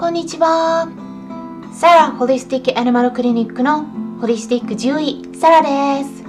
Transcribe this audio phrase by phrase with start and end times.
[0.00, 0.88] こんにちは。
[1.74, 3.84] サラホリスティックアニマルクリニックの
[4.18, 6.24] ホリスティック獣医サラです。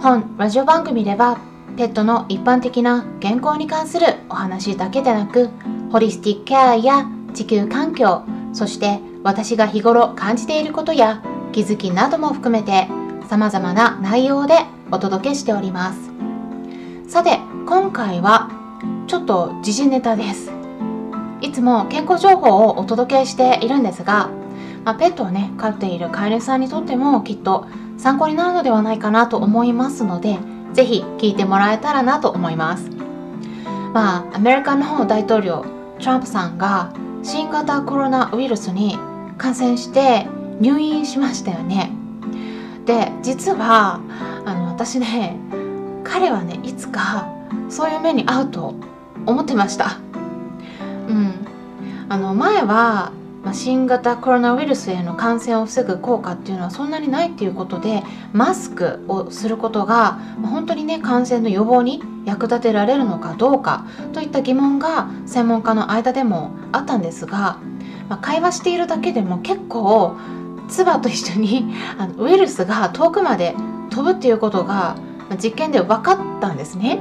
[0.00, 1.38] 本ラジオ番組では
[1.76, 5.50] ペットの一般的な健康に関するお話だけでなく
[5.90, 8.22] ホリスティックケアや地球環境
[8.54, 12.88] そして私が日頃感じていることや気づきなども含めて
[13.28, 14.54] 様々な内容で
[14.90, 16.00] お届けしております
[17.08, 18.50] さて今回は
[19.06, 20.61] ちょっと時事ネタです
[21.42, 24.30] いつも健康情報をお届けしているんですが、
[24.84, 27.66] まあ、ペットをね飼っている飼い主さんにとってもきっと
[27.98, 30.38] 参考になるのではないかなと思いますので
[30.72, 32.88] 是非聞いてもらえたらなと思います。
[33.92, 35.66] まあアメリカの大統領
[35.98, 38.96] トランプさんが新型コロナウイルスに
[39.36, 40.26] 感染して
[40.60, 41.90] 入院しましたよね。
[42.86, 44.00] で実は
[44.44, 45.36] あの私ね
[46.04, 47.28] 彼はねいつか
[47.68, 48.74] そういう目に遭うと
[49.26, 49.98] 思ってました。
[51.08, 51.34] うん
[52.08, 53.12] あの前は
[53.44, 67.58] ま、新型コロナウイルスへの感染を防ぐ効果っていうのはそんなにないっていうことでマスクをすることが本当にね感染の予防に役立てられるのかどうかといった疑問が専門家の間でもあったんですが、
[68.08, 70.16] まあ、会話しているだけでも結構
[70.68, 73.56] 唾と一緒に あのウイルスが遠くまで
[73.90, 74.94] 飛ぶっていうことが
[75.42, 76.98] 実験で分かったんですね。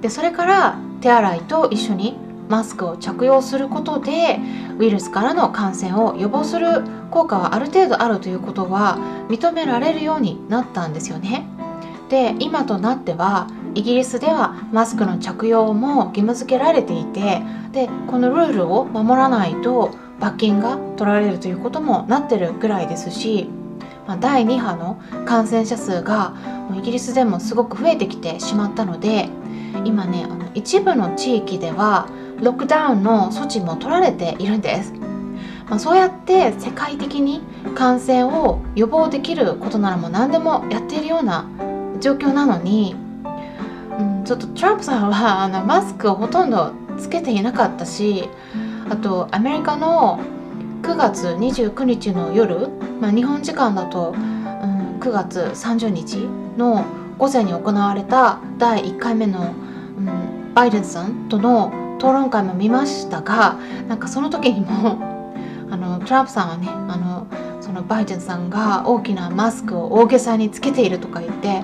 [0.00, 4.38] でそれから手洗いと一緒にマスクを着用することで
[4.78, 11.46] ウイルスからの感染を予防する効果はある程度あるということは認められるようになったんですよね。
[12.08, 23.50] で今となってはイギリスではマスクの着用も義務付けられていてでこのルールを守らないと罰金が取られるということもなってるぐらいですし、
[24.06, 26.34] まあ、第2波の感染者数が
[26.74, 29.28] イギリスでもすごく増えてきてしまったので
[29.86, 32.08] 今ねあの一部の地域では
[32.40, 34.92] ロックダウンの措置も取られているんです。
[35.68, 37.40] まあ、そうやって世界的に
[37.74, 41.48] 感染を予防できることならもう何でもやっているような
[42.00, 42.94] 状況なのに、
[43.98, 48.28] うん、ちょっとトランプさんはあのマスクをほとんどつけていなかったし
[48.88, 50.20] あとアメリカの
[50.82, 52.68] 9月29日の夜、
[53.00, 56.84] まあ、日本時間だと、うん、9月30日の
[57.18, 59.54] 午前に行われた第1回目の、
[60.56, 63.58] バイデンさんとの討論会も見ましたが
[63.88, 64.98] なんかその時にも
[65.70, 67.26] あのトランプさんはねあの
[67.60, 71.62] そのバイデンさんが大きなマスクを大げさにつけているとか言って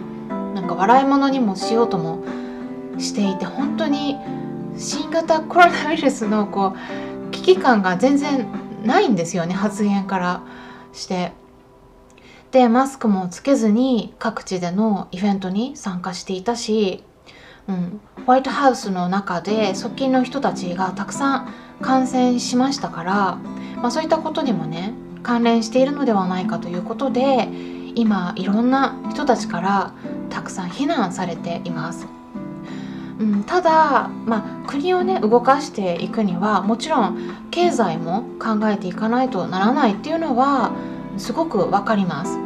[0.54, 2.18] なんか笑い物にもしようとも
[2.98, 4.18] していて本当に
[4.76, 8.46] 新型コロナウイルスのこう危機感が全然
[8.84, 10.42] ないんですよね発言から
[10.92, 11.32] して。
[12.50, 17.02] でマスクもつけずに各地でのイベントに参加していたし
[17.72, 23.12] うん、ホワイトハウスの中で側近の人たちがたくさん感染しましたから、
[23.76, 27.48] まあ、そういったことにもね関連しているのではないかということで
[27.94, 29.92] 今いろんな人たちから
[30.30, 32.06] たくさん非難されています。
[33.18, 37.18] うん、ただ、まあ、国をね動かしていくにはもちろん
[37.50, 40.72] 経済も考えていかないとならないっていうのは
[41.18, 42.38] すごくわかります。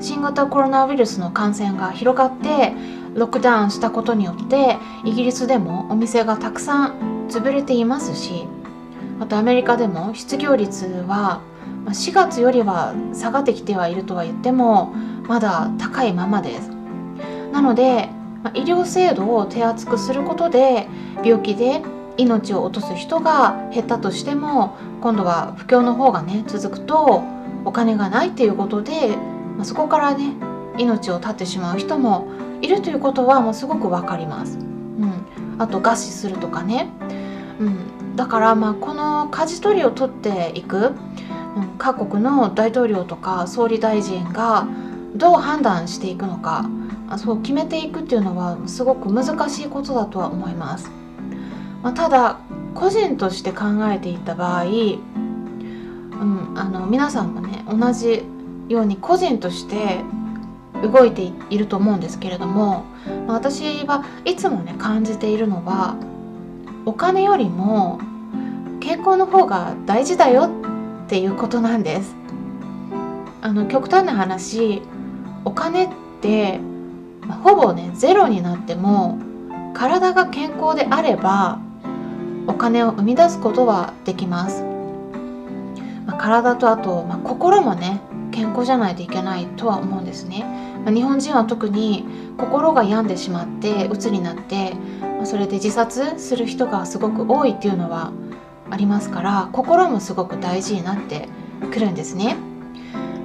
[0.00, 2.72] 新型コロナウイルスの感染が広がって
[3.18, 8.46] ロックダウンしたことによってイギリスでもお店がたくさん潰れていますし
[9.20, 11.40] あとアメリカでも失業率は
[11.86, 14.92] 4月よりは下がってきてはいるとは言っても
[15.26, 16.70] まだ高いままです。
[17.52, 18.08] なので
[18.54, 20.86] 医療制度を手厚くすることで
[21.24, 21.82] 病気で
[22.16, 27.22] 命を落とす人が減ったとしても今度は不況の方がね続くと
[27.64, 29.16] お金がないっていうことで
[29.62, 30.34] そこからね
[30.78, 32.28] 命を絶ってしまう人も
[32.62, 34.58] いるということはもうすごく分かります。
[34.58, 35.12] うん、
[35.58, 36.90] あと餓死するとかね、
[37.60, 40.92] うん、だからまあこの舵取りを取っていく、
[41.56, 44.66] うん、各国の大統領とか総理大臣が
[45.14, 46.68] どう判断していくのか
[47.16, 50.90] そう決めていくっていうのはすごく難しいことだとは思います。
[51.82, 52.38] まあ、ただ
[52.74, 58.24] 個人として考えていた場合、うん、あの皆さんもね同じ
[58.68, 60.00] ように個人として
[60.82, 62.84] 動いていると思うんですけれども
[63.26, 65.96] 私はいつもね感じているのは
[66.84, 68.00] お金よりも
[68.80, 70.50] 健康の方が大事だよ
[71.06, 72.16] っていうことなんです
[73.42, 74.82] あの極端な話
[75.44, 75.88] お金っ
[76.20, 76.60] て
[77.42, 79.18] ほぼねゼロになっても
[79.74, 81.60] 体が健康であれば
[82.46, 84.62] お金を生み出すことはできます、
[86.06, 88.00] まあ、体とあと、まあ、心もね
[88.32, 90.44] 健康じゃないといけないとは思うんですね。
[90.86, 92.04] 日本人は特に
[92.38, 94.74] 心が病んでしまって鬱になって、
[95.24, 98.12] それで自殺する人がすごく多いっていうのは
[98.70, 101.28] ありますから心もすごく大事になって
[101.72, 102.36] くるんですね。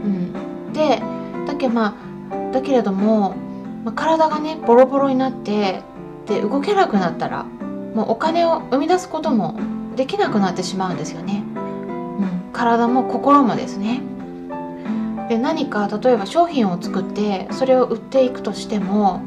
[0.04, 1.02] うん、で
[1.46, 1.96] だけま
[2.32, 3.36] あだけれども、
[3.84, 5.82] まあ、体がねボロボロになって
[6.26, 9.60] で動けなくなったらもうお金を生み出すことも
[9.96, 11.44] できなくなってしまうんですよね。
[11.56, 11.60] う
[12.50, 14.02] ん、体も心もですね。
[15.34, 19.24] で何か例えば商品を作ってそれを売っていくとしても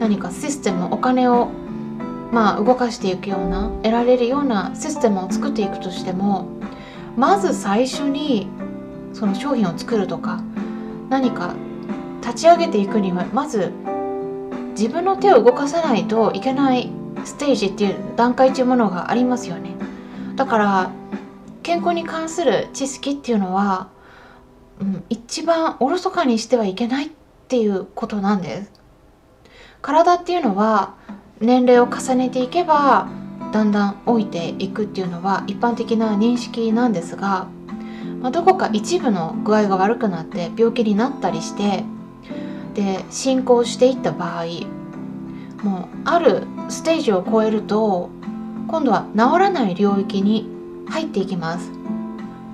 [0.00, 1.46] 何かシステムお金を
[2.32, 6.48] まあ動かしていくような得られるようなシステムを作っていくとしても
[7.16, 8.48] まず最初に
[9.12, 10.42] その商品を作るとか
[11.08, 11.54] 何か
[12.20, 13.70] 立ち上げていくにはまず
[14.70, 16.90] 自分の手を動かさないといけない
[17.24, 19.76] ステージっていう段階というものがありますよね。
[20.34, 20.90] だから
[21.62, 23.91] 健康に関する知識っていうのは、
[24.80, 27.10] うん、一番おろそかにしてはいけないっ
[27.48, 28.72] ていうことなんです。
[29.80, 30.94] 体っていうのは
[31.40, 33.08] 年齢を重ねていけば
[33.52, 37.48] だんだん老いていくっていうのは一般的な認識なんですが、
[38.20, 41.84] まあ、どこか一部の具合が悪くなって病気になったりして
[42.74, 44.44] で進行していった場合
[45.62, 48.08] もうあるステージを超えると
[48.68, 50.48] 今度は治らない領域に
[50.88, 51.70] 入っていきます。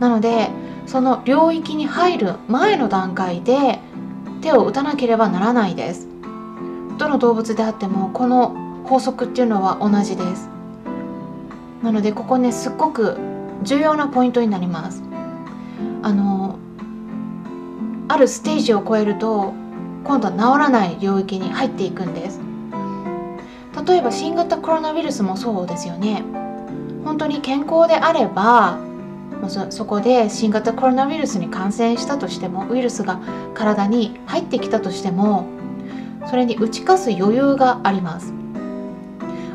[0.00, 0.50] なので
[0.88, 3.78] その領域に入る前の段階で
[4.40, 6.08] 手を打たなければならないです。
[6.96, 10.48] どの動物であってもこの法則っていうのは同じです。
[11.82, 13.18] なのでここねすっごく
[13.62, 15.02] 重要なポイントになります。
[16.02, 16.58] あの
[18.08, 19.52] あるステージを超えると
[20.04, 22.40] 今度は治らない領域に入っていくんです。
[23.86, 26.24] 例えば新型コロナウイルスもそうですよね。
[27.04, 28.87] 本当に健康であれば
[29.46, 33.20] そそこで新型コロナウイルスに感染したとしてもウイルスが
[33.54, 35.46] 体に入ってきたとしても
[36.28, 38.32] それに打ち勝つ余裕があります。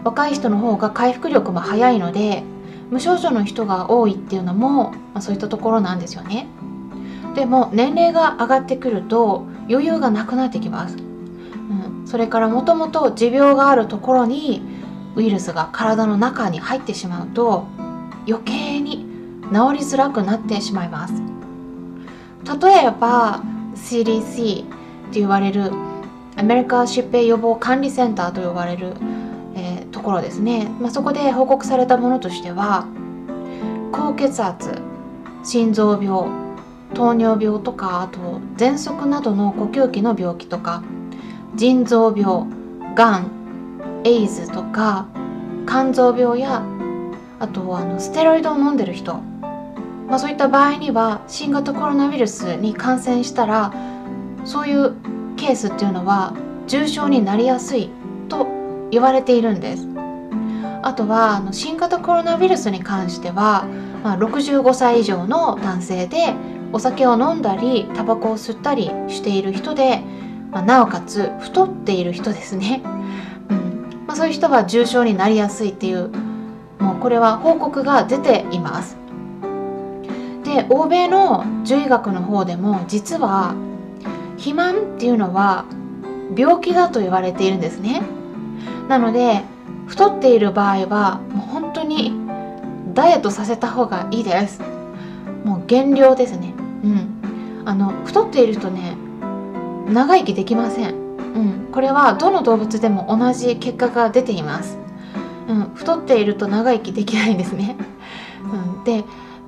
[0.03, 2.43] 若い人の方が回復力も早いので
[2.89, 6.47] 無症状の人が多いっていうのも、まあ、そういったところなんですよね。
[7.35, 14.61] でも年齢が上がってくると余裕がなくなってきます、うん、それからもともと持病があるところに
[15.15, 17.65] ウイルスが体の中に入ってしまうと
[18.27, 18.72] 余計
[19.53, 21.13] りづらくなってしまいます。
[22.61, 23.41] 例えば
[23.75, 24.67] CDC っ
[25.13, 25.71] て言われる
[26.35, 28.93] アメリカ疾病予防管理センターと呼ばれる、
[29.55, 32.87] えー、ところですね、まあ、そこで報告されたものとしては
[33.91, 34.81] 高血圧
[35.43, 36.29] 心臓病
[36.93, 40.83] 糖尿病とかあと喘息などの呼吸器の病気とか
[41.55, 42.45] 腎臓病
[42.95, 43.31] がん
[44.03, 45.07] エイズとか
[45.67, 46.63] 肝臓病や
[47.39, 49.21] あとあのステロイドを飲んでる人、
[50.13, 53.73] まあ、そういった場合には新型コロナウイルスに感染したら
[54.45, 54.93] そういう
[55.37, 56.35] ケースっていうのは
[56.67, 57.89] 重症になりやすい
[58.29, 58.45] と
[58.91, 59.87] 言われているんです。
[60.83, 63.65] あとはあの新型コロナウイルスに関しては、
[64.03, 66.35] まあ、65歳以上の男性で
[66.73, 70.03] お酒を飲んだりタバコを吸ったりしている人で、
[70.51, 72.83] まあ、なおかつ太っている人ですね、
[73.49, 74.05] うん。
[74.05, 76.09] まあ、そういう人は重症になりやすいっていう
[76.77, 79.01] もうこれは報告が出ています。
[80.53, 83.55] で欧米の獣医学の方でも実は
[84.37, 85.65] 肥満っていうのは
[86.35, 88.03] 病気だと言われているんですね。
[88.87, 89.41] なので
[89.87, 92.13] 太っている場合はもう本当に
[92.93, 94.61] ダイエットさせた方がいいです。
[95.43, 96.53] もう減量ですね。
[96.83, 97.63] うん。
[97.65, 98.95] あの太っているとね
[99.87, 100.93] 長生きできません。
[100.93, 101.67] うん。
[101.71, 104.77] これはどの動物でも同じ結果が出ています。
[105.47, 107.75] うん、太っていると長生きできないんですね。
[108.43, 109.03] うん、で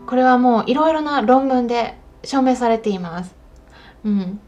[0.05, 3.35] これはもういろいろな論文で証明されています。
[4.03, 4.39] うん、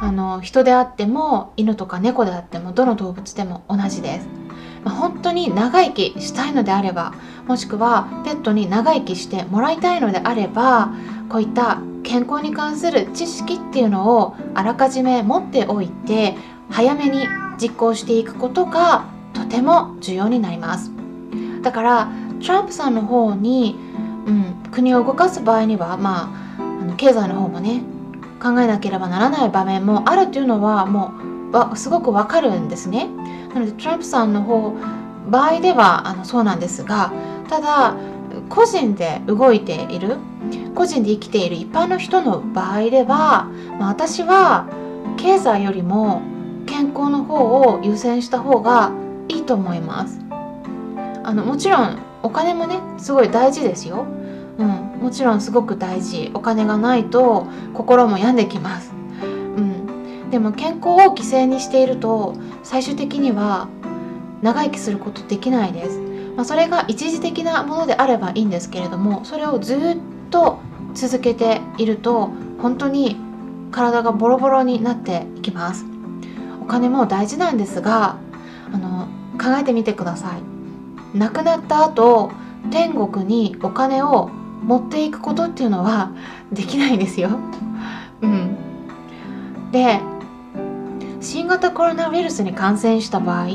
[0.00, 4.28] あの人であっても犬とか猫であってもどの動物でも同じです。
[4.84, 7.12] まあ、本当に長生きしたいのであれば
[7.48, 10.92] もしくはペットに長生きしてもらいたいのであれば
[11.28, 16.36] こういった健康に関する知識っていうのをあらかじめ持っておいて
[16.70, 17.26] 早めに
[17.60, 20.92] 実行していくことがとても重要になります
[21.62, 23.76] だからトランプさんの方に、
[24.26, 27.82] うん、国を動かす場合にはまああの経済の方もね
[28.42, 31.12] 考えなければならない場面もあるっていうのはも
[31.72, 33.08] うすごくわかるんですね。
[33.54, 34.74] なのでトランプさんの方
[35.30, 37.12] 場合ではあのそうなんですが
[37.48, 37.96] ただ
[38.48, 40.16] 個人で動いている
[40.74, 44.68] 個人で生きている一般の人の場合では、まあ、私は
[45.16, 46.20] 経済よりも
[46.66, 48.92] 健康の方を優先した方が
[49.28, 50.20] いいと思います。
[51.24, 54.04] あのもちろんお金もねすごい大事ですよ、
[54.58, 54.68] うん、
[55.00, 56.32] もちろんすごく大事。
[56.34, 58.92] お金がないと心も病んできます、
[59.22, 63.68] うん、でも健康を犠牲にしていると最終的には
[64.42, 66.00] 長生きすることできないです。
[66.36, 69.78] まあ、それが一時的なものであればいいんですけれどもそれをずっ
[70.30, 70.58] と
[70.94, 72.30] 続けていると
[72.60, 73.16] 本当に
[73.70, 75.86] 体がボロボロになっていきます。
[76.60, 78.16] お金も大事なんですが
[78.72, 79.06] あの
[79.40, 80.55] 考えてみてください。
[81.18, 82.30] 亡くなった後
[82.70, 84.28] 天国にお金を
[84.62, 86.10] 持っていくことっていうのは
[86.52, 87.38] できないんですよ。
[88.22, 88.56] うん、
[89.70, 90.00] で
[91.20, 93.46] 新型コロナウイルスに感染した場合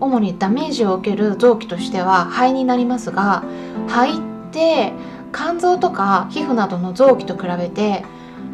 [0.00, 3.44] 主にダメージを受ける臓器としては肺になりますが
[3.86, 4.92] 肺って
[5.32, 8.04] 肝臓とか皮膚などの臓器と比べて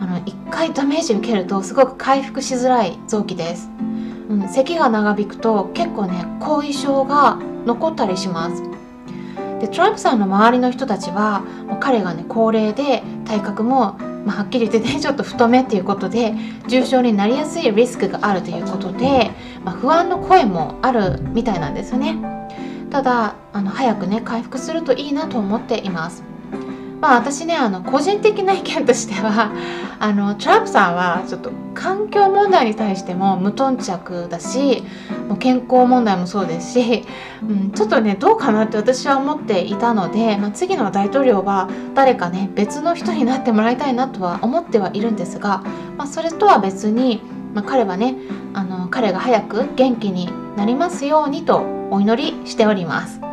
[0.00, 3.68] あの1回ダメージ受けるとすごく回復しづらい臓器です、
[4.28, 8.62] うん、咳が長引くと結構ね後遺症が残ったりします。
[9.60, 16.34] でトランプさんの周りの人たちはもう彼がね高齢で体格も、まあ、はっきり言ってね ちょっと太めっていうことで
[16.68, 19.32] 重症になりやすいリスクがあるということで、
[19.64, 22.16] まあ、不安の声もあるみたいなんですよね。
[22.90, 26.22] ただあの早くね回復するといいなと思っています。
[27.00, 29.52] まあ私ねあの個人的な意見としては
[30.00, 34.84] あのトランプさんはちょっと環境問題に対しても無頓着だし
[35.28, 37.04] もう健康問題もそうですし、
[37.42, 45.62] うん、ちょっとねどうかなって私は思っていたので、まあ、次の大統領は誰かね別の人になってもらいたいなとは思ってはいるんですが、
[45.96, 47.22] まあ、それとは別に、
[47.54, 48.16] まあ、彼はね
[48.54, 53.27] あの彼が早く元気になりますようにとお祈りしております。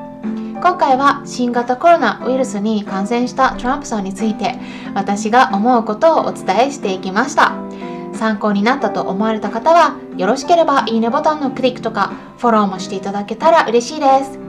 [0.62, 4.56] 今回は新型コロナウイルスに感染したトランプさんについて
[4.94, 7.54] 私が思うことをお伝えしていきました。
[8.14, 14.40] 参考になったと思われた方はよろしければいいねボタンのクリックとかフォローもしていただけたら嬉しいです。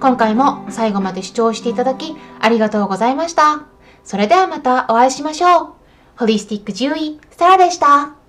[0.00, 3.66] 今回も最後まで視聴していただきありがとうございました。
[4.04, 5.68] それではまたお会いしましょう。
[6.16, 8.19] ホリスティック獣医サラでした。